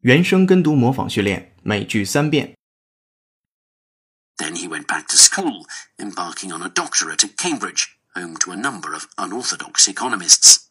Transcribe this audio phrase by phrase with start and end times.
[0.00, 2.54] 原声跟读模仿训练，每句三遍。
[4.36, 5.64] Then he went back to school,
[5.96, 10.64] embarking on a doctorate at Cambridge, home to a number of unorthodox economists.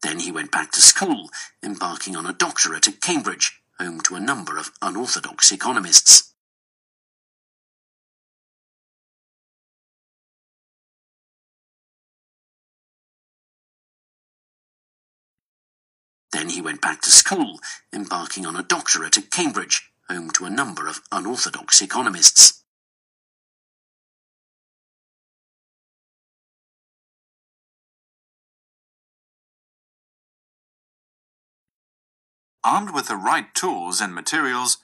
[0.00, 1.28] Then he went back to school,
[1.62, 6.31] embarking on a doctorate at Cambridge, home to a number of unorthodox economists.
[16.33, 17.59] Then he went back to school,
[17.93, 22.63] embarking on a doctorate at Cambridge, home to a number of unorthodox economists.
[32.63, 34.77] Armed with the right tools and materials,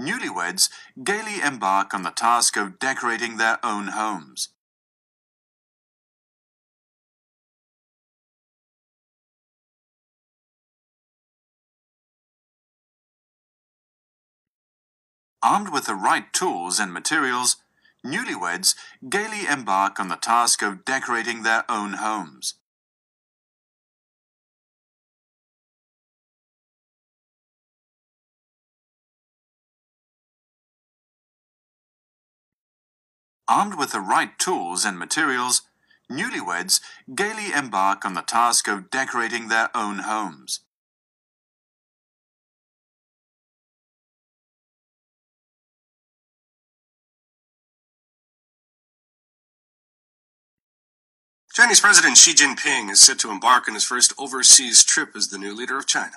[0.00, 0.70] newlyweds
[1.04, 4.48] gaily embark on the task of decorating their own homes.
[15.42, 17.56] Armed with the right tools and materials,
[18.04, 18.74] newlyweds
[19.08, 22.54] gaily embark on the task of decorating their own homes.
[33.48, 35.62] Armed with the right tools and materials,
[36.10, 36.80] newlyweds
[37.14, 40.60] gaily embark on the task of decorating their own homes.
[51.56, 55.38] Chinese President Xi Jinping is set to embark on his first overseas trip as the
[55.38, 56.16] new leader of China.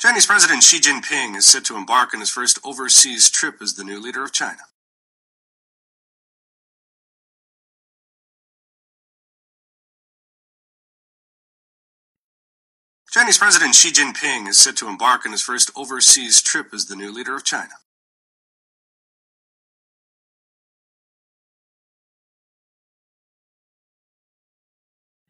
[0.00, 3.84] Chinese President Xi Jinping is set to embark on his first overseas trip as the
[3.84, 4.62] new leader of China.
[13.11, 16.95] Chinese President Xi Jinping is set to embark on his first overseas trip as the
[16.95, 17.81] new leader of China.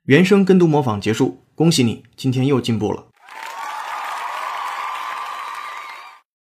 [0.05, 3.08] 原声跟读模仿结束，恭喜你，今天又进步了。